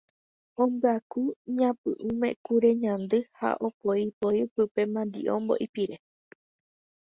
Ombyaku 0.63 1.21
ñapy'ῦme 1.57 2.29
kure 2.45 2.69
ñandy 2.83 3.19
ha 3.39 3.49
opoipoi 3.67 4.41
pype 4.55 4.83
mandi'o 4.93 5.35
mbo'ipyre. 5.43 5.95